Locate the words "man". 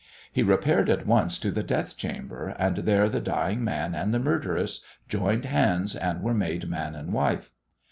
3.63-3.93, 6.67-6.95